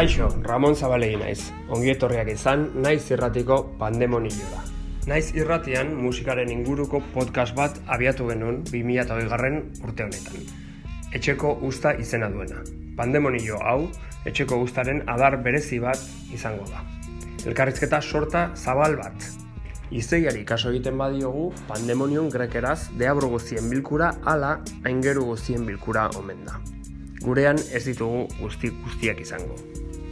[0.00, 1.50] Kaixo, Ramon Zabalegi naiz.
[1.76, 4.62] Ongi etorriak izan, naiz irratiko pandemonioa.
[5.10, 10.46] Naiz irratian musikaren inguruko podcast bat abiatu genuen 2008 garren urte honetan.
[11.18, 12.62] Etxeko usta izena duena.
[12.96, 13.90] Pandemonio hau,
[14.24, 16.00] etxeko ustaren adar berezi bat
[16.32, 16.80] izango da.
[17.44, 19.26] Elkarrizketa sorta zabal bat.
[19.90, 26.56] Izeiari kaso egiten badiogu, pandemonion grekeraz deabro guztien bilkura ala aingeru guztien bilkura omen da.
[27.20, 29.60] Gurean ez ditugu guzti guztiak izango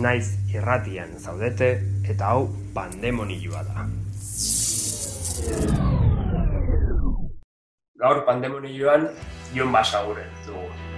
[0.00, 1.68] Naiz irratian zaudete
[2.08, 3.84] eta hau pandemonioa da.
[8.02, 9.10] Gaur pandemonioan
[9.54, 10.91] Jon Basaguren dugu.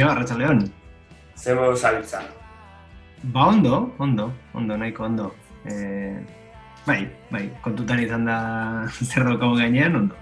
[0.00, 0.72] Kaixo, Arratxa León.
[1.36, 2.22] Zemo zabiltza.
[3.22, 5.34] Ba ondo, ondo, ondo, nahiko ondo.
[5.64, 6.16] E,
[6.86, 8.36] bai, bai, kontutan izan da
[9.10, 10.16] zer daukagu gainean, ondo.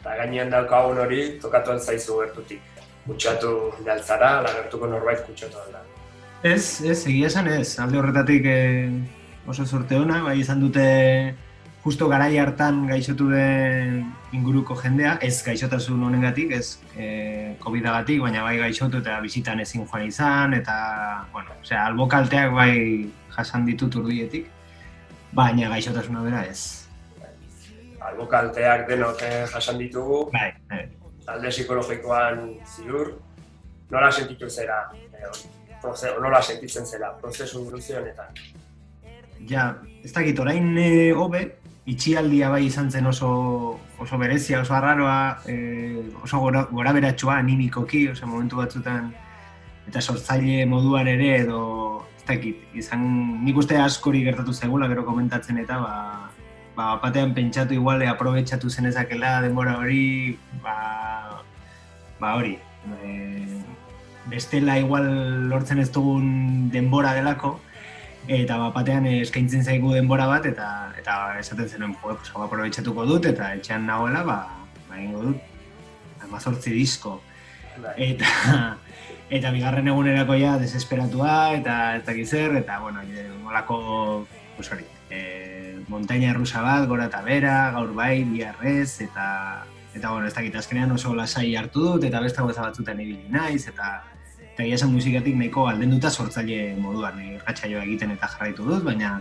[0.00, 2.60] Eta gainean daukagun hori, tokatu zaizu gertutik.
[3.06, 3.52] Kutsatu
[3.86, 5.84] daltzara, lagertuko norbait kutsatu alda.
[6.42, 7.78] Ez, ez, egia esan ez.
[7.78, 8.58] Alde horretatik e,
[9.46, 10.86] oso sorte hona, bai izan dute
[11.84, 18.54] justo garai hartan gaixotu den inguruko jendea, ez gaixotasun honengatik, ez e, COVID-agatik, baina bai
[18.60, 20.76] gaixotu eta bizitan ezin joan izan, eta,
[21.32, 22.76] bueno, osea, albokalteak bai
[23.34, 24.46] jasan ditut urdietik,
[25.34, 26.86] baina gaixotasuna bera ez.
[28.02, 30.84] Albokalteak denok eh, jasan ditugu, bai, bai.
[31.26, 32.44] talde psikologikoan
[32.76, 33.16] ziur,
[33.90, 35.26] nola sentitu zera, e,
[36.22, 38.38] nola sentitzen zera, prozesu honetan?
[39.50, 41.42] Ja, ez dakit, orain e, hobe,
[41.86, 48.06] itxialdia bai izan zen oso, oso berezia, oso arraroa, e, oso gora, gora beratxua animikoki,
[48.12, 49.10] ose, momentu batzutan,
[49.88, 51.62] eta sortzaile moduan ere edo,
[52.16, 53.02] ez dakit, izan
[53.44, 56.30] nik uste askori gertatu zegula, gero komentatzen eta, ba,
[56.76, 61.42] ba, batean pentsatu iguale aprobetsatu zenezakela denbora hori, ba,
[62.22, 62.54] ba hori,
[63.02, 63.58] e,
[64.30, 65.10] bestela igual
[65.50, 67.56] lortzen ez dugun denbora delako,
[68.28, 73.06] eta bat batean eskaintzen zaigu denbora bat eta eta esaten zenuen jo, pues hau aprobetxatuko
[73.06, 74.38] dut eta etxean nagoela ba
[74.88, 75.36] ba eingo dut
[76.30, 77.20] 18 disko
[77.82, 77.94] bai.
[77.96, 78.76] eta
[79.36, 83.00] eta bigarren egunerako ja desesperatua eta ez dakiz zer eta bueno
[83.48, 90.10] holako pues hori eh montaña rusa bat gora ta bera gaur bai biarrez eta eta
[90.10, 94.04] bueno ez dakit azkenean oso lasai hartu dut eta beste gauza batzuetan ibili naiz eta
[94.52, 99.20] eta egia esan musikatik nahiko aldenduta sortzaile moduan irratsaioa egiten eta jarraitu dut, baina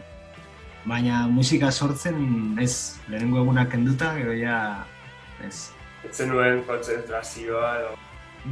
[0.86, 4.86] baina musika sortzen ez lehenengo egunak kenduta, gero ja
[5.46, 5.70] ez.
[6.04, 7.98] Ez zenuen kontzentrazioa edo...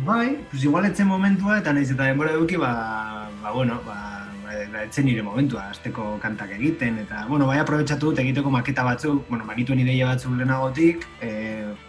[0.05, 4.65] Bai, pues igual etzen momentua eta nahiz eta denbora eduki, ba, ba bueno, ba, ba,
[4.73, 9.25] ba etzen nire momentua, azteko kantak egiten, eta, bueno, bai aprobetsatu dut egiteko maketa batzuk,
[9.29, 11.31] bueno, manituen ideia batzuk lehenagotik, e,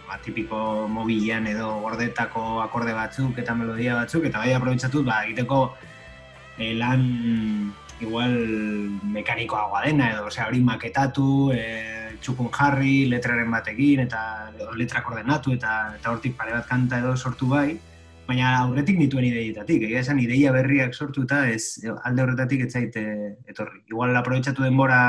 [0.07, 5.61] ba, tipiko mobilean edo gordetako akorde batzuk eta melodia batzuk, eta bai aprobetsatu ba, egiteko
[6.57, 7.05] e, lan
[8.01, 8.33] igual
[9.13, 11.63] mekanikoagoa dena, edo osea, hori maketatu, e,
[12.21, 17.49] txukun jarri, letraren batekin, eta letrak ordenatu, eta, eta hortik pare bat kanta edo sortu
[17.49, 17.79] bai,
[18.31, 23.03] baina aurretik nituen ideietatik, egia esan ideia berriak sortuta ez alde horretatik ez zaite
[23.51, 23.83] etorri.
[23.91, 25.01] Igual aprobetsatu denbora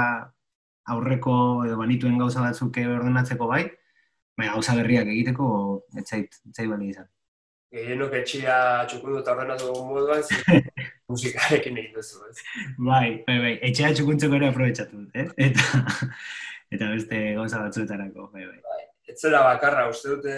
[0.90, 1.36] aurreko
[1.68, 3.62] edo banituen gauza batzuk ordenatzeko bai,
[4.38, 5.48] baina gauza berriak egiteko
[6.02, 7.06] etzait, etzait bali izan.
[7.72, 8.56] Gehienok etxia
[8.90, 10.24] txukundu eta ordenatu moduan,
[11.12, 12.42] musikarekin egin duzu, ez?
[12.76, 15.28] Bai, bai, bai, etxea txukuntzeko ere aprobetsatu eh?
[15.46, 15.84] Eta,
[16.74, 18.58] eta beste gauza batzuetarako, bai, bai.
[18.66, 18.82] bai.
[19.14, 20.36] etzela bakarra, uste dute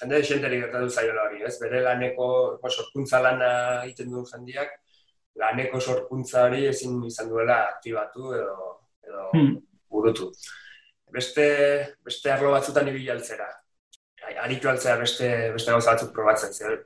[0.00, 1.54] jende desenteri gertatu zaiola ez?
[1.60, 2.26] Bere laneko,
[2.70, 3.50] sorkuntza lana
[3.84, 4.72] egiten duen jendiak,
[5.40, 8.70] laneko sorkuntza hori ezin izan duela aktibatu edo,
[9.06, 9.52] edo hmm.
[9.90, 10.30] burutu.
[11.14, 11.46] Beste,
[12.04, 13.46] beste arlo batzutan ibili altzera.
[14.42, 16.80] Aritu altzera beste, beste gauza batzuk probatzen, zer.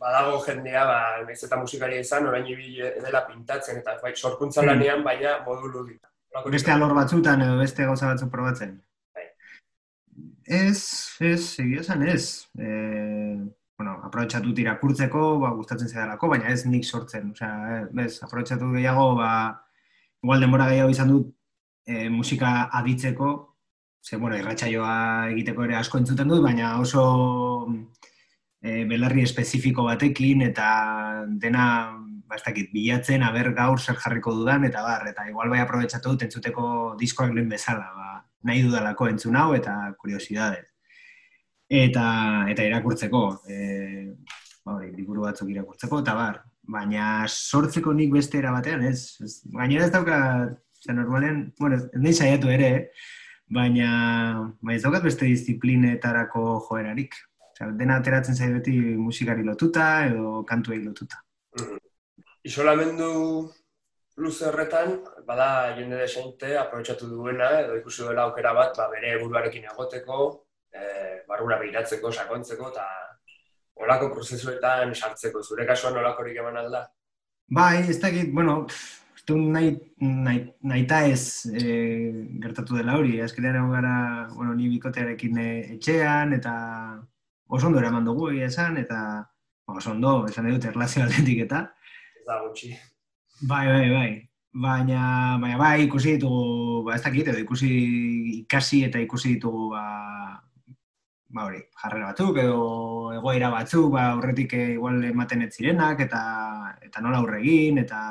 [0.00, 4.72] Badago jendea, ba, nahiz eta musikaria izan, orain ibili dela pintatzen, eta bai, sorkuntza hmm.
[4.72, 6.08] lanean, baina modulu dira.
[6.52, 8.78] Beste alor batzutan edo beste gauza batzuk probatzen.
[10.52, 12.48] Ez, ez, egia esan ez.
[12.58, 12.68] E,
[13.78, 17.32] bueno, aprobetsatu irakurtzeko, ba, gustatzen zedalako, baina ez nik sortzen.
[17.32, 19.30] Osea, bez, aprobetsatu gehiago, ba,
[20.22, 21.32] igual denbora gehiago izan dut
[21.86, 23.32] e, musika aditzeko,
[24.02, 24.94] ze, bueno, irratxaioa
[25.32, 27.02] egiteko ere asko entzuten dut, baina oso
[28.60, 30.68] e, belarri espezifiko batekin eta
[31.42, 31.66] dena
[32.32, 36.14] ba, ez dakit, bilatzen, aber gaur zer jarriko dudan, eta bar, eta igual bai aprobetsatu
[36.14, 36.66] dut entzuteko
[37.00, 38.12] diskoak lehen bezala, ba,
[38.48, 40.71] nahi dudalako entzun hau eta kuriosidadez.
[41.72, 42.06] Eta,
[42.52, 43.58] eta irakurtzeko, e,
[44.60, 49.16] ba, hori, liburu batzuk irakurtzeko, eta bar, baina sortzeko nik beste era batean, ez?
[49.24, 50.18] ez gainera ez dauka,
[50.84, 52.70] zen normalen, bueno, ez nahi saiatu ere,
[53.48, 53.88] baina,
[54.60, 57.16] baina ez daukat beste disiplinetarako joerarik.
[57.52, 61.24] Osea, dena ateratzen zai beti musikari lotuta edo kantuei lotuta.
[61.56, 61.80] Mm.
[62.52, 63.10] Isolamendu
[64.20, 69.70] luze horretan, bada jende desente aprobetsatu duena, edo ikusi duela aukera bat, ba, bere buruarekin
[69.72, 70.32] egoteko,
[70.72, 72.86] e, barrura behiratzeko, sakontzeko, eta
[73.82, 76.86] olako prozesuetan sartzeko, zure kasuan olakorik eman alda?
[77.52, 78.66] Bai, ez dakit, bueno,
[79.28, 81.74] nahi, nahi, nahi ta ez e,
[82.42, 83.94] gertatu dela hori, azkenean egon gara,
[84.34, 86.54] bueno, ni bikotearekin e, etxean, eta
[87.48, 88.98] oso ondo eraman dugu esan, eta
[89.66, 91.66] oso ondo, esan dut, erlazio aldetik eta.
[92.18, 92.72] Ez da gutxi.
[93.42, 94.10] Bai, bai, bai.
[94.52, 95.02] Baina,
[95.40, 97.70] baina bai, ikusi ditugu, ba, ez dakit, edo ikusi
[98.42, 99.84] ikasi eta ikusi ditugu, ba,
[101.32, 106.20] ba hori, jarrera batzuk, edo egoera batzuk, ba, horretik igual ematen ez zirenak, eta,
[106.84, 108.02] eta nola aurregin, eta,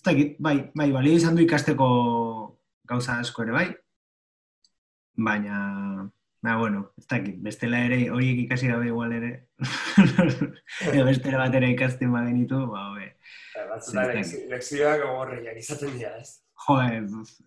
[0.00, 1.90] ez dakit, bai, bai, bali izan du ikasteko
[2.88, 3.66] gauza asko ere bai,
[5.28, 5.60] baina,
[6.40, 9.32] baina, bueno, ez dakit, bestela ere, horiek ikasi gabe igual ere,
[10.94, 13.12] edo bestela bat ere ikasten bagenitu, ba, hobe,
[13.74, 14.24] batzutan
[14.54, 16.38] lekzioak gogorriak izaten dira, ez?
[16.64, 16.80] Jo,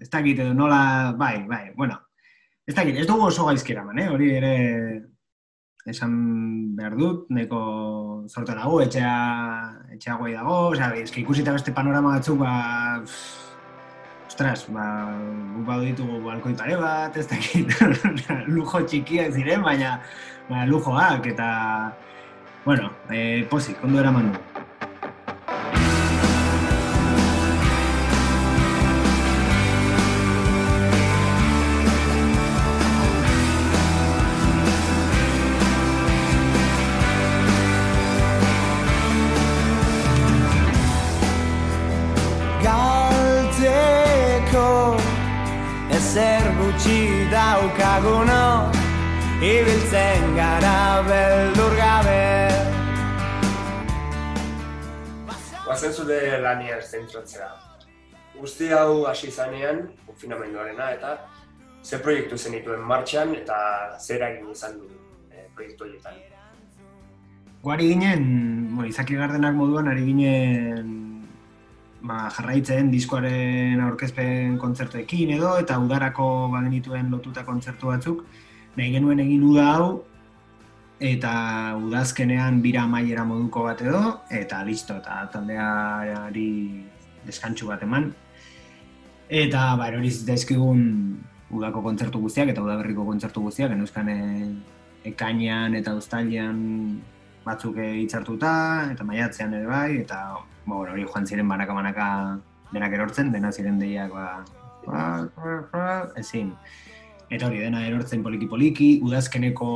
[0.01, 1.97] ez dakit edo nola, bai, bai, bueno,
[2.67, 4.07] ez dakit, ez dugu oso gaizkera man, eh?
[4.11, 4.53] hori ere
[5.91, 6.13] esan
[6.77, 7.59] behar dut, neko
[8.31, 9.15] zortu nago, etxea,
[9.97, 12.53] etxea guai dago, oza, sea, ikusita beste panorama batzuk, ba,
[14.29, 14.85] ostras, ba,
[15.57, 17.75] guk badu ditugu balkoi pare bat, ez dakit,
[18.55, 19.97] lujo txikiak ziren, baina,
[20.47, 21.51] ba, lujoak, eta,
[22.63, 24.52] bueno, eh, pozik, ondo eraman du.
[46.13, 48.69] Gutxi daukaguno
[49.41, 52.49] Ibiltzen gara beldur gabe
[55.65, 57.47] Guazen zure lania zentratzea.
[58.37, 61.13] Guzti hau hasi zanean, konfinamenduarena, eta
[61.81, 63.55] ze proiektu zenituen martxan eta
[63.97, 64.89] zer egin izan du
[65.31, 66.19] e, proiektu horietan?
[67.63, 68.27] Guari ginen,
[68.75, 71.12] bo, izaki gardenak moduan, ari ginen
[72.03, 78.25] ba, jarraitzen diskoaren aurkezpen kontzertuekin edo, eta udarako bagenituen lotuta kontzertu batzuk,
[78.77, 79.87] nahi genuen egin uda hau,
[81.03, 81.33] eta
[81.79, 86.49] udazkenean bira maiera moduko bat edo, eta listo, eta taldeari
[87.25, 88.11] deskantxu bat eman.
[89.33, 90.83] Eta ba, hori zitezkigun
[91.53, 94.19] udako kontzertu guztiak eta udaberriko kontzertu guztiak, genuzkan e,
[95.13, 96.57] ekainean eta uztailean
[97.43, 98.53] batzuk hitzartuta,
[98.93, 100.19] eta maiatzean ere bai, eta
[100.65, 102.07] ba, bueno, hori joan ziren banaka-banaka
[102.73, 104.43] denak erortzen, dena ziren deiak, ba,
[104.87, 106.53] ba, ezin.
[107.33, 109.67] Eta hori, dena erortzen poliki-poliki, udazkeneko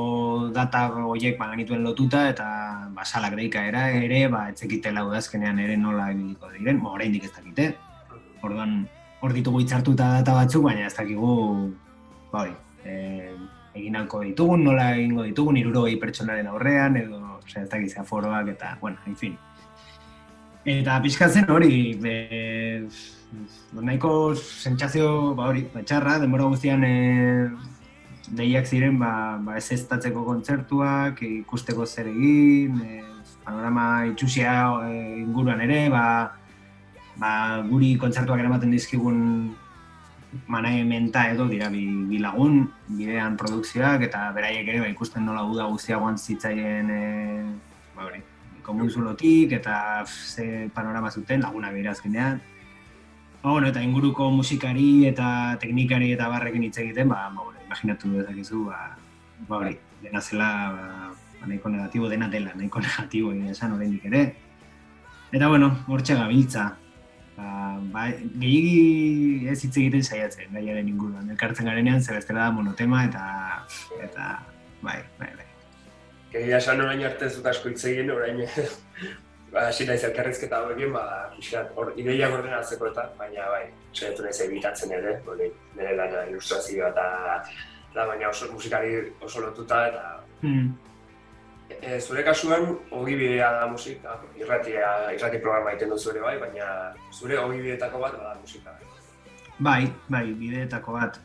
[0.54, 2.48] data horiek ba, genituen lotuta, eta
[2.94, 7.34] ba, salak deika era ere, ba, etzekitela udazkenean ere nola ebiliko diren, ba, oraindik ez
[7.34, 7.72] dakite.
[8.46, 8.84] Orduan,
[9.22, 11.34] hor ditugu hitzartuta data batzuk, baina ez dakigu,
[12.32, 12.54] ba, hori,
[12.86, 13.34] e,
[13.78, 18.78] egin alko ditugun, nola egingo ditugun, irurogei pertsonaren aurrean, edo, ose, ez dakizea foroak, eta,
[18.82, 19.38] bueno, en fin,
[20.68, 22.14] Eta pixkatzen hori, be,
[23.72, 26.90] nahiko sentsazio ba hori, batxarra, denbora guztian e,
[28.36, 33.02] deiak ziren ba, ba ez ez kontzertuak, ikusteko zer egin, e,
[33.46, 34.58] panorama itxusia
[34.90, 36.36] e, inguruan ere, ba,
[37.16, 37.32] ba,
[37.70, 39.56] guri kontzertuak eramaten dizkigun
[40.48, 45.68] manajementa edo dira bi, bi lagun, bidean produkzioak eta beraiek ere ba, ikusten nola uda
[45.72, 47.02] guztiagoan zitzaien e,
[47.96, 48.22] ba, hori,
[48.68, 52.42] komunzulotik eta ze panorama zuten laguna behira azkenean.
[53.42, 58.12] Ba, bueno, eta inguruko musikari eta teknikari eta barrekin hitz egiten, ba, ba, bueno, imaginatu
[58.18, 58.98] dezakezu, ba,
[59.48, 64.26] ba, hori, dena zela, ba, ba, nahiko negatibo, dena dela, nahiko negatibo, esan oraindik ere.
[65.32, 66.74] Eta, bueno, hortxe gabiltza,
[67.38, 68.06] ba, ba,
[68.42, 71.30] gehiagi ez hitz egiten saiatzen, gaiaren inguruan.
[71.36, 73.28] Elkartzen garenean, zer bestela da monotema eta,
[74.02, 74.32] eta,
[74.82, 75.48] bai, bai, bai.
[76.34, 78.42] Gehiagia esan orain arte zut asko hitz egin, orain,
[79.54, 81.06] ba, hasi naiz elkarrizketa hauekin, ba,
[81.38, 86.92] pixkat, hor, ideia ordenatzeko eta, baina, bai, saiatu naiz ebitatzen ere, hori, nire lana ilustrazioa
[86.94, 87.10] eta,
[87.92, 90.06] eta baina oso musikari oso lotuta eta,
[90.42, 90.76] Hmm.
[91.68, 96.68] E, zure kasuan, ogi bidea da musika, irratia, irrati programa egiten duzu ere bai, baina
[97.12, 98.76] zure ogi bideetako bat bada musika.
[99.60, 101.20] Bai, bai, bideetako bat.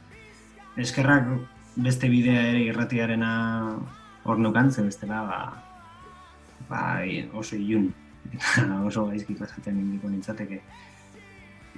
[0.82, 1.28] Eskerrak
[1.76, 3.32] beste bidea ere irratiarena
[4.24, 5.40] hor nukan, ze bestela, ba,
[6.68, 7.92] bai, oso ilun,
[8.88, 10.60] oso gaizki pasatzen indiko nintzateke.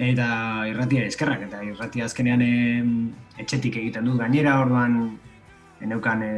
[0.08, 0.26] Eta
[0.66, 2.92] irratia eskerrak, eta irratia azkenean em,
[3.38, 5.18] etxetik egiten dut gainera, orduan
[5.84, 6.32] eneukan e,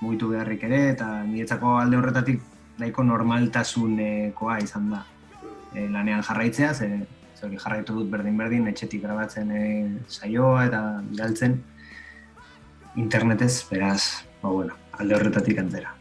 [0.00, 2.42] mugitu beharrik ere, eta niretzako alde horretatik
[2.78, 5.04] nahiko normaltasunekoa izan da.
[5.74, 6.88] E, lanean jarraitzea, ze,
[7.38, 9.64] ze jarraitu dut berdin-berdin, etxetik grabatzen e,
[10.06, 11.58] saioa eta bidaltzen
[12.96, 15.92] internetez, beraz, ba, bueno, alde horretatik antzera.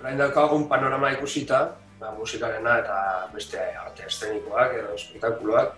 [0.00, 1.64] Orain daukagun panorama ikusita,
[2.00, 3.00] ba, musikarena eta
[3.34, 5.74] beste arte eszenikoak edo espektakuloak,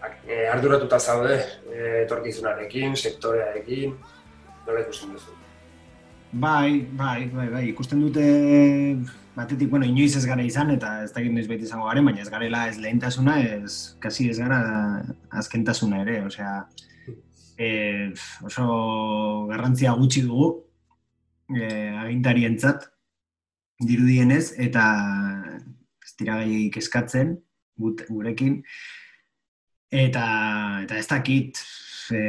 [0.00, 1.40] ak- e, arduratuta zaude
[2.04, 3.96] etorkizunarekin, sektorearekin,
[4.66, 5.39] nola ikusten duzu?
[6.32, 8.22] Bai, bai, bai, bai, ikusten dute
[9.34, 12.30] batetik, bueno, inoiz ez gara izan eta ez dakit noiz beti izango garen, baina ez
[12.30, 14.60] garela ez lehentasuna, ez, kasi ez gara
[15.42, 16.52] azkentasuna ere, osea,
[17.58, 17.70] e,
[18.46, 18.68] oso
[19.50, 20.48] garrantzia gutxi dugu
[21.50, 21.66] e,
[22.04, 22.86] agintarientzat
[23.82, 24.86] dirudienez eta
[26.06, 27.40] ez dira gehiagik eskatzen
[27.74, 28.60] gut, gurekin
[29.90, 30.24] eta,
[30.84, 31.58] eta ez dakit
[32.14, 32.20] e,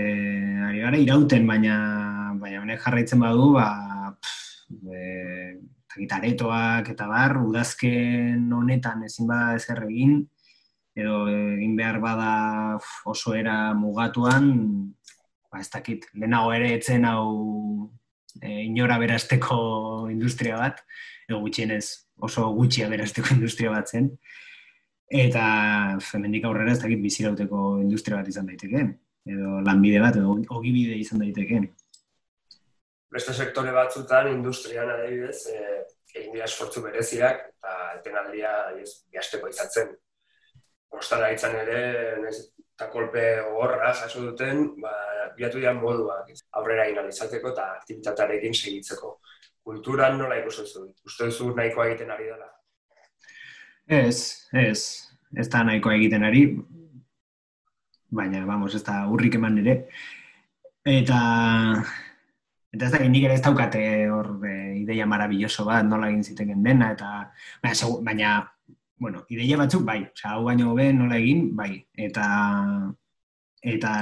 [0.68, 1.78] ari gara irauten, baina
[2.42, 9.84] baina honek jarraitzen badu, ba, pff, e, aretoak eta bar, udazken honetan ezin bada ezer
[9.88, 10.22] egin,
[10.98, 12.32] edo egin behar bada
[13.06, 14.52] oso era mugatuan,
[15.52, 17.92] ba, ez dakit, lehenago ere etzen hau
[18.42, 20.82] e, inora berasteko industria bat,
[21.28, 21.86] edo gutxienez
[22.22, 24.10] oso gutxi aberasteko industria bat zen.
[25.12, 25.46] Eta
[26.00, 28.94] femendik aurrera ez dakit bizirauteko industria bat izan daitekeen.
[29.28, 31.66] Edo lanbide bat, edo ogibide izan daitekeen.
[33.12, 35.82] Beste sektore batzutan, industrian adibidez, e,
[36.16, 39.92] egin dira esfortzu bereziak eta etenaldia ez, bihasteko izan zen.
[40.96, 41.82] Ostara izan ere,
[42.24, 42.38] nez,
[42.78, 44.96] eta kolpe gogorra jaso duten, ba,
[45.36, 49.18] bilatu dian moduak aurrera egin izateko eta aktibitatearekin segitzeko.
[49.68, 50.88] Kulturan nola ikusten zu?
[51.06, 52.48] Uste duzu nahikoa egiten ari dela?
[53.92, 54.80] Ez, ez,
[55.36, 56.46] ez da nahikoa egiten ari,
[58.08, 59.74] baina, vamos, ez da urrik eman ere.
[60.88, 61.18] Eta,
[62.72, 64.54] eta ez da, nik ere ez daukate hor e,
[64.86, 67.12] ideia marabilloso bat, nola egin ziteken dena, eta,
[67.60, 68.38] baina, segu, baina
[69.02, 71.74] bueno, ideia batzuk bai, osea, hau baino hobe nola egin, bai,
[72.08, 72.32] eta,
[73.76, 73.94] eta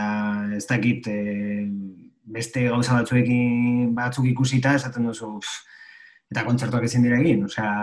[0.54, 1.66] ez dakit, e,
[2.38, 5.86] beste gauza batzuekin batzuk ikusita, esaten duzu, pff,
[6.30, 7.74] eta kontzertuak ezin dira egin, osea,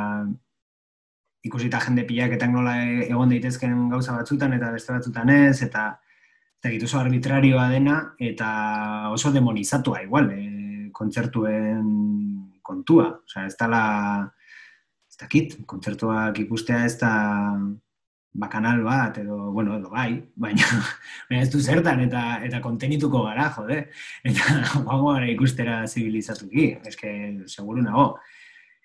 [1.47, 5.88] ikusita jende pilaketak nola e- egon daitezken gauza batzutan eta beste batzutan ez, eta
[6.62, 8.49] dakit oso arbitrarioa dena, eta
[9.15, 11.87] oso demonizatua igual, e, kontzertuen
[12.67, 13.11] kontua.
[13.26, 13.83] Osea, ez dala,
[15.07, 17.12] ez dakit, kontzertuak ikustea ez da
[18.37, 20.67] bakanal bat, edo, bueno, edo bai, baina,
[21.29, 23.83] baina ez du zertan, eta, eta kontenituko gara, jode,
[24.29, 27.12] eta guago gara ikustera zibilizatuki, eske,
[27.49, 28.11] seguru nago.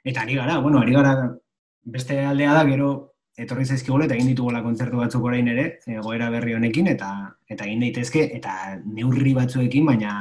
[0.07, 1.15] Eta ari gara, bueno, ari gara,
[1.83, 2.89] beste aldea da, gero,
[3.37, 7.11] etorri zaizkigula eta egin ditugula kontzertu batzuk orain ere, egoera berri honekin, eta
[7.49, 10.11] eta egin daitezke, eta neurri batzuekin, baina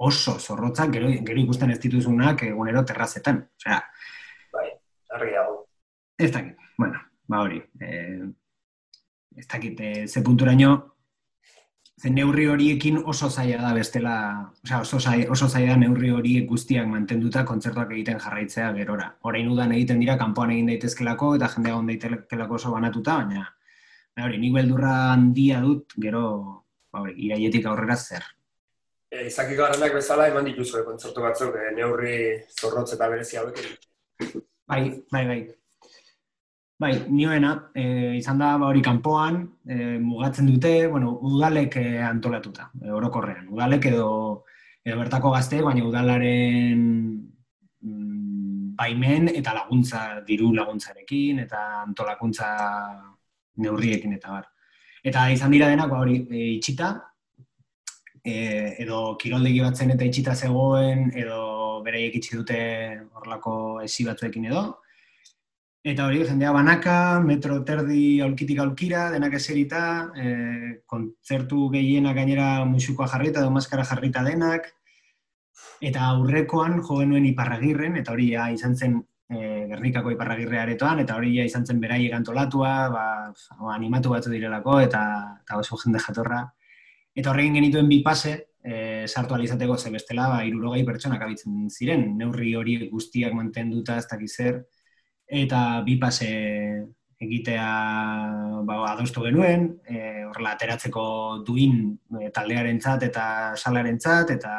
[0.00, 3.42] oso zorrotzak, gero, gero ikusten ez dituzunak egunero terrazetan.
[3.60, 3.80] Osea,
[4.52, 4.68] Bai,
[5.16, 5.56] argi dago.
[6.18, 7.60] ez dakit, bueno, ba hori.
[7.80, 8.22] Eh,
[9.36, 10.94] ez dakit, eh, ze punturaino,
[12.00, 14.14] ze neurri horiekin oso zaila da bestela,
[14.64, 19.10] osea, oso zaila, oso zaila da neurri horiek guztiak mantenduta kontzertuak egiten jarraitzea gerora.
[19.28, 23.44] Orain udan egiten dira, kanpoan egin daitezkelako, eta jendea egon daitezkelako oso banatuta, baina,
[24.24, 26.24] hori, nik beldurra handia dut, gero,
[26.92, 28.24] ba hori, iraietik aurrera zer.
[29.10, 32.16] E, izaki garanak bezala eman dituzue kontzertu batzuk e, neurri
[32.56, 34.40] zorrotz eta berezi hauekin.
[34.70, 35.40] Bai, bai, bai.
[36.80, 37.82] Bai, nioena, e,
[38.16, 43.50] izan da ba, hori kanpoan, e, mugatzen dute, bueno, udalek e, antolatuta, e, orokorrean.
[43.52, 44.06] Udalek edo,
[44.80, 46.80] edo bertako gazte, baina udalaren
[47.84, 52.48] mm, baimen eta laguntza, diru laguntzarekin, eta antolakuntza
[53.60, 54.48] neurriekin eta bar.
[55.04, 56.94] Eta izan dira denak, ba, hori, e, itxita,
[58.24, 58.36] e,
[58.86, 61.42] edo kiroldegi batzen eta itxita zegoen, edo
[61.84, 62.62] bereiek itxi dute
[63.20, 64.70] horlako esi batzuekin edo,
[65.80, 66.94] Eta hori, jendea banaka,
[67.24, 69.82] metro terdi aulkitik aulkira, denak eserita,
[70.12, 70.32] e,
[70.84, 74.66] kontzertu gehienak gainera musukoa jarrita, edo maskara jarrita denak,
[75.80, 78.98] eta aurrekoan jo genuen iparragirren, eta hori ja, izan zen
[79.32, 79.38] e,
[79.70, 83.04] Gernikako iparragirre aretoan, eta hori ja, izan zen berai antolatua, ba,
[83.72, 85.02] animatu batzu direlako, eta,
[85.40, 86.42] eta oso jende jatorra.
[87.16, 92.04] Eta horregin genituen bi pase, e, sartu alizateko ze bestela, ba, irurogei pertsonak abitzen ziren,
[92.20, 94.60] neurri hori guztiak mantenduta ez dakiz zer,
[95.30, 96.30] eta bi pase
[97.20, 97.66] egitea
[98.66, 101.04] ba, adostu genuen, e, horrela ateratzeko
[101.46, 104.54] duin e, taldearentzat eta salarentzat eta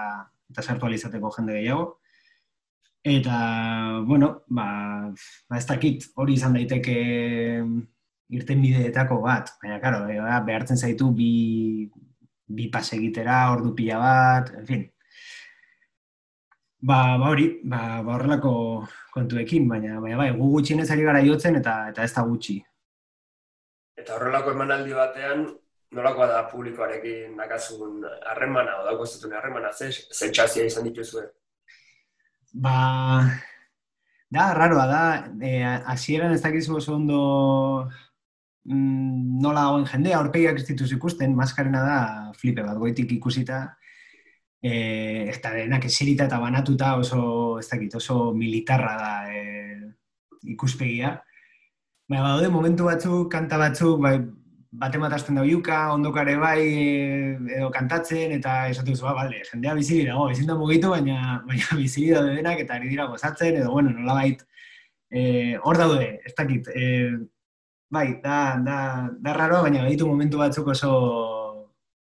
[0.52, 1.86] eta sartu alizateko jende gehiago.
[3.02, 3.38] Eta,
[4.06, 4.68] bueno, ba,
[5.50, 6.98] ba ez dakit hori izan daiteke
[8.32, 11.90] irten bideetako bat, baina, karo, e, behartzen zaitu bi,
[12.48, 14.86] bi pase egitera, ordu pila bat, en fin,
[16.82, 18.52] Ba, ba hori, ba, ba horrelako
[19.14, 22.56] kontuekin, baina baina bai, gu gutxinez ari gara jotzen eta eta ez da gutxi.
[24.02, 25.46] Eta horrelako emanaldi batean,
[25.94, 29.92] nolakoa da publikoarekin nakazun harremana, o zutun harremana, ze,
[30.32, 31.28] txazia izan dituzue?
[32.54, 32.76] Ba,
[34.32, 35.04] da, raroa da,
[35.38, 35.52] e,
[35.94, 37.22] asieran ez dakizu oso ondo
[38.64, 42.00] mm, nola hauen jendea, aurpegiak ez dituz ikusten, maskarena da
[42.40, 43.68] flipe bat, goitik ikusita,
[44.62, 49.90] eh, ez da denak eserita eta banatuta oso, ez dakit, oso militarra da eh,
[50.54, 51.16] ikuspegia.
[52.10, 54.18] Baina, badaude, momentu batzuk, kanta batzuk, bai,
[54.72, 59.76] bate matazten da iuka, ondokare bai, e, edo kantatzen, eta esatu zu, ba, bale, jendea
[59.76, 63.72] bizili dago, ezin da mugitu, baina, baina bizili daude denak, eta ari dira gozatzen, edo,
[63.72, 64.46] bueno, nola bait,
[65.12, 66.86] e, hor daude, ez dakit, e,
[67.92, 68.78] bai, da, da,
[69.20, 70.94] da raroa, baina baditu momentu batzuk oso,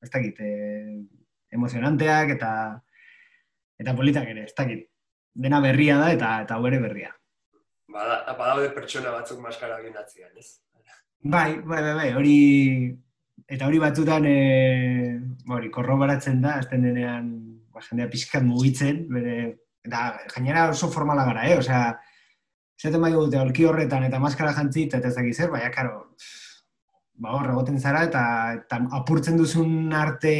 [0.03, 1.16] ez dakit, e,
[1.57, 2.51] emozionanteak eta
[3.81, 4.87] eta politak ere, ez dakit.
[5.37, 7.11] Dena berria da eta eta hau ere berria.
[7.93, 10.61] Bada, badaude pertsona batzuk maskara atzian, ez?
[11.27, 12.39] Bai, bai, bai, bai, hori
[13.51, 14.37] eta hori batzutan e,
[15.51, 17.31] hori korrobaratzen da, azten denean
[17.73, 19.37] ba, jendea pizkat mugitzen, bere,
[19.87, 20.03] eta
[20.35, 21.57] gainera oso formala gara, eh?
[21.59, 21.81] Osea,
[22.81, 26.03] zaten bai dute olki horretan eta maskara jantzit, eta ez dakiz zer, baina, karo,
[27.23, 28.25] ba, hor, egoten zara, eta,
[28.61, 30.35] eta apurtzen duzun arte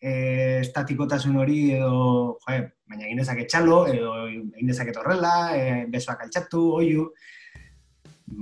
[0.00, 0.12] e,
[0.60, 2.60] estatikotasun hori edo, joe,
[2.90, 7.10] baina egin dezake txalo, edo egin dezake torrela, e, besoak altxatu, oiu,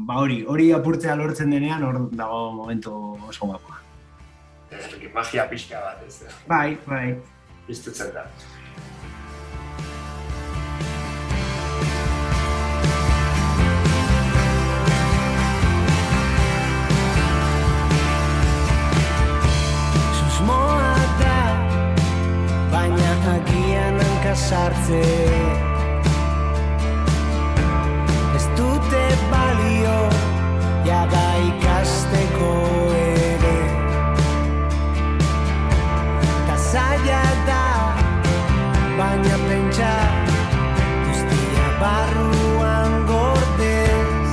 [0.08, 2.94] ba hori, hori apurtzea lortzen denean, hor dago momentu
[3.28, 3.82] oso guapoa.
[5.14, 6.38] Magia pixka bat, ez da?
[6.48, 7.16] Bai, bai.
[7.68, 8.26] Iztutzen da.
[24.46, 25.02] Sartze.
[28.36, 29.98] Ez dute balio
[30.86, 32.52] Jada ikasteko
[33.00, 33.58] ere.
[36.46, 37.64] Ta zaila da
[38.98, 39.92] Baina pentsa
[41.04, 44.30] Guztia barruan gordez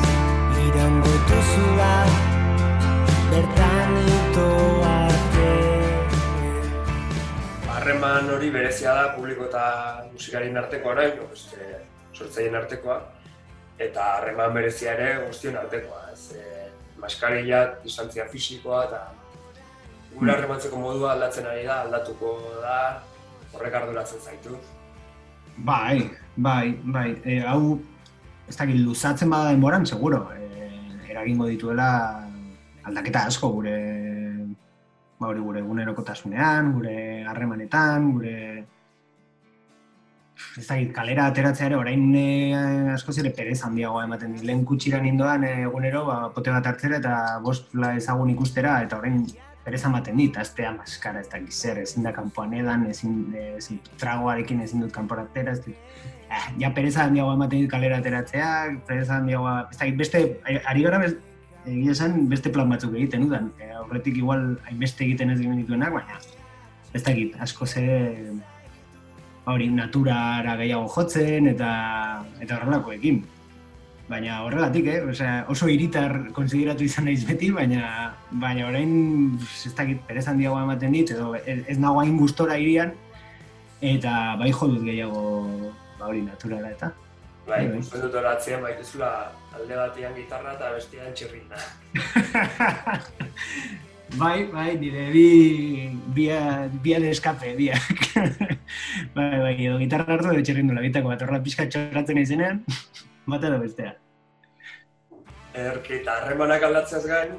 [0.68, 1.96] Irango tuzula
[3.30, 4.95] Bertan itoa
[7.86, 9.64] harreman hori berezia da publiko eta
[10.10, 11.68] musikarien artekoa nahi, no, beste
[12.18, 12.96] sortzaien artekoa,
[13.78, 16.00] eta harreman berezia ere guztion artekoa.
[16.14, 16.64] Ez, e,
[16.98, 19.02] maskarilla, distantzia fisikoa, eta
[20.16, 20.34] gure hmm.
[20.34, 22.80] harremantzeko modua aldatzen ari da, aldatuko da,
[23.54, 24.58] horrek arduratzen zaitu.
[25.58, 27.10] Bai, bai, bai.
[27.22, 27.78] E, hau,
[28.50, 30.24] ez dakit, luzatzen bada denboran, seguro.
[30.34, 30.72] E,
[31.14, 31.92] eragingo dituela
[32.90, 33.78] aldaketa asko gure
[35.20, 36.96] ba hori gure egunerokotasunean, gure
[37.30, 38.38] harremanetan, gure
[40.60, 42.28] ez da, kalera ateratzea ere, orain e,
[42.94, 44.44] asko zire perez handiagoa ematen dit.
[44.48, 49.24] Lehen kutsira nindoan eh, egunero, ba, pote bat hartzera eta bost ezagun ikustera, eta orain
[49.66, 53.16] perez ematen dit, aztea maskara, ez da gizer, ezin da kanpoan edan, ezin,
[53.56, 55.96] ezin tragoarekin ezin dut kanpoan atera, ez dit.
[56.26, 58.52] Eh, ja pereza handiagoa ematen dit kalera ateratzea,
[58.88, 61.02] pereza handiagoa, ez da, beste, ari gara,
[61.66, 63.52] egia esan beste plan batzuk egiten udan.
[63.60, 66.20] E, aurretik igual hainbeste egiten ez egin dituenak, baina
[66.94, 67.86] ez da egit, asko ze
[69.46, 71.72] hori naturara gehiago jotzen eta
[72.42, 73.24] eta horrelako ekin.
[74.10, 75.00] baina horregatik, eh?
[75.10, 78.92] Osea, oso hiritar konsideratu izan naiz beti, baina baina orain
[79.66, 82.92] ez dakit perez handiagoa ematen dit edo ez, nago hain gustora irian
[83.82, 85.24] eta bai jo dut gehiago
[86.00, 86.92] ba hori naturala eta
[87.48, 87.78] Bai, Bai.
[87.78, 89.10] ikusten dut horatzea, baitezula
[89.56, 91.60] alde batean gitarra eta bestean txirrinda.
[94.22, 95.26] bai, bai, nire bi
[96.18, 96.40] bia
[96.84, 98.06] bia de escape, biak.
[99.18, 102.64] bai, bai, edo gitarra hartu edo txerrindula bitako bat horrela pixka txorratzen izenean,
[103.32, 103.96] bata edo bestea.
[105.56, 107.38] Erki eta harremanak aldatzeaz gain,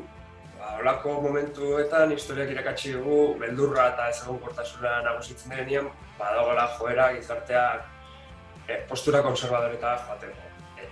[0.56, 7.92] ba, olako momentuetan historiak irakatsi dugu, beldurra eta ezagunkortasuna nagusitzen denean, badagoela joera gizarteak
[8.66, 10.45] e, postura konservadoretara joateko.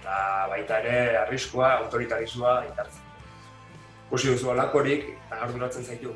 [0.05, 3.05] Eta baita ere arriskua, autoritarismoa indartzen.
[4.05, 6.13] Ikusi duzu olakorik, eta arduratzen zaitu.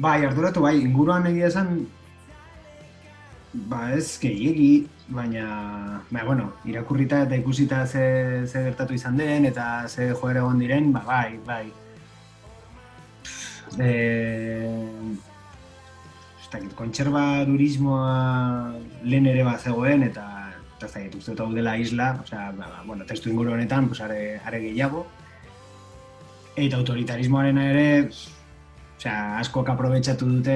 [0.00, 1.74] Bai, arduratu bai, inguruan egia esan,
[3.68, 5.44] ba ez gehiegi, baina,
[6.08, 8.06] baina, bueno, irakurrita eta ikusita ze,
[8.46, 11.66] ze gertatu izan den, eta ze joera egon diren, ba, bai, bai.
[13.76, 13.92] E,
[16.40, 18.10] ez dakit, kontserbadurismoa
[19.04, 20.39] lehen ere bat zegoen, eta
[20.86, 24.00] ez dakit, uste dut hau dela isla, osea, ba, ba, bueno, testu inguru honetan, pues,
[24.00, 25.06] are, are gehiago.
[26.56, 27.88] Eta autoritarismoarena ere,
[29.00, 30.54] Osea, askok aprobetxatu dute,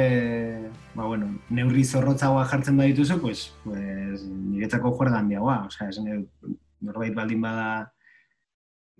[0.92, 5.62] ba, bueno, neurri zorrotzagoa jartzen badituzu, pues, pues niretzako juerga handiagoa.
[5.70, 6.26] Osea, esan
[6.84, 7.94] norbait baldin bada,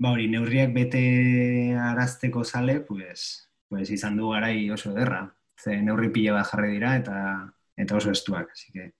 [0.01, 1.03] ba hori, neurriak bete
[1.77, 5.27] arazteko sale, pues, pues izan du garai oso ederra.
[5.61, 7.19] Ze neurri pila bat jarri dira eta
[7.77, 8.95] eta oso estuak, así que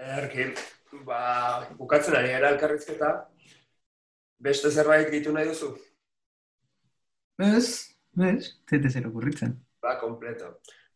[0.00, 0.46] Erki,
[1.04, 3.10] ba, bukatzen ari gara elkarrizketa,
[4.40, 5.74] beste zerbait ditu nahi duzu?
[7.36, 9.52] Ez, ez, zete zer okurritzen.
[9.84, 10.54] Ba, kompleto.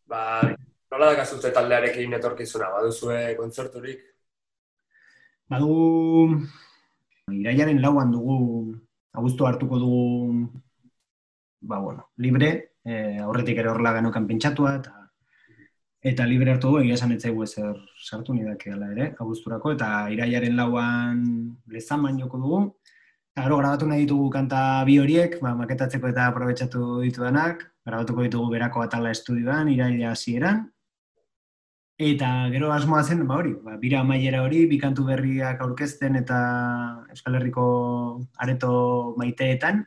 [0.09, 0.41] Ba,
[0.89, 4.01] nola dakazute taldearekin etorkizuna, baduzue kontzerturik?
[5.53, 6.41] Badugu,
[7.29, 8.39] iraiaren lauan dugu,
[9.13, 10.49] abuztu hartuko dugu,
[11.61, 15.04] ba, bueno, libre, eh, aurretik ere horrela genukan pentsatua, eta
[16.05, 20.55] eta libre hartu dugu, egia esan etzaigu ezer sartu nidake ala ere, abuzturako, eta iraiaren
[20.59, 21.23] lauan
[21.73, 22.59] lezaman joko dugu,
[23.33, 28.53] eta gero grabatu nahi ditugu kanta bi horiek, ba, maketatzeko eta aprobetsatu ditudanak, grabatuko ditugu
[28.53, 30.65] berako atala estudioan, iraila hasieran,
[31.95, 36.39] Eta gero asmoa zen, ba hori, ba, bira amaiera hori, bi kantu berriak aurkezten eta
[37.13, 37.67] Euskal Herriko
[38.43, 38.71] areto
[39.15, 39.85] maiteetan,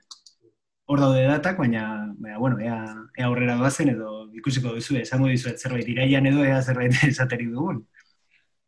[0.89, 1.83] hor daude datak, baina,
[2.19, 2.79] baina bueno, ea,
[3.19, 7.83] ea aurrera doazen edo ikusiko duzu, esango dizuet zerbait iraian edo ea zerbait esaterik dugun.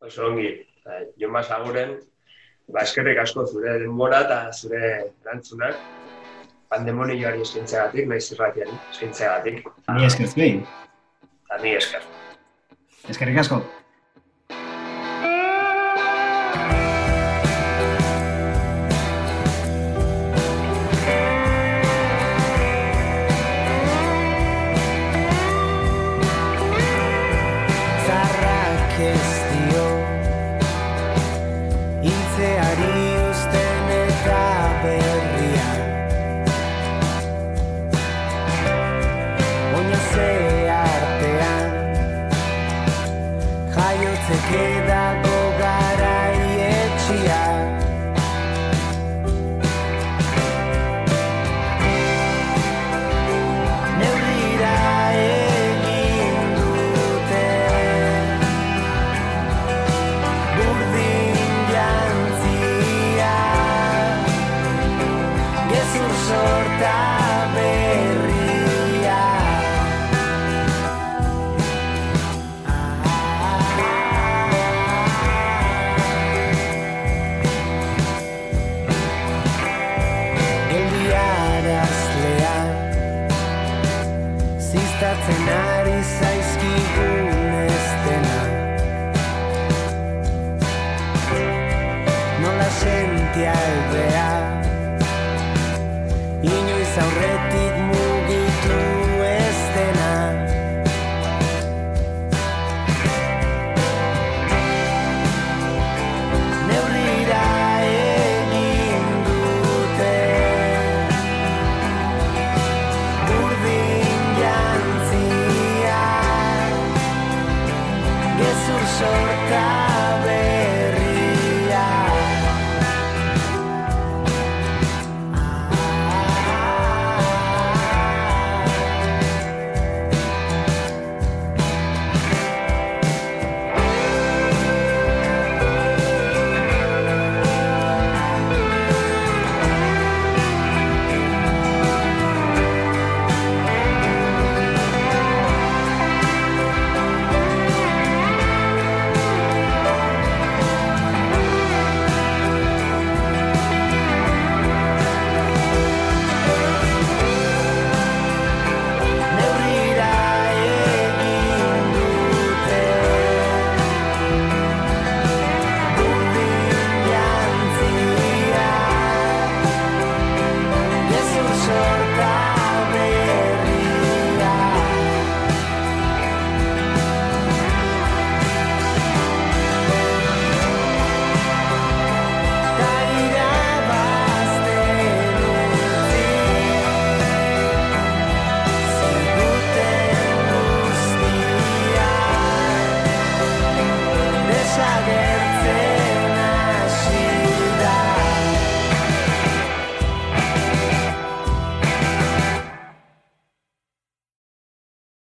[0.05, 0.51] Oso ongi,
[0.85, 1.95] ba, Jon Basaguren,
[2.69, 4.83] ba, eskerrik asko zure denbora eta zure
[5.25, 5.75] erantzunak,
[6.71, 9.65] pandemonioari eskaintzeagatik, naiz irratiari eskaintzeagatik.
[9.97, 10.53] Ni esker zuei,
[11.51, 12.03] Eta ni esker.
[13.11, 13.57] eskerrik asko.